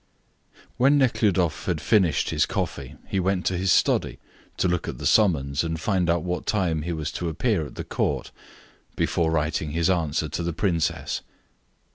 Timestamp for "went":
3.19-3.45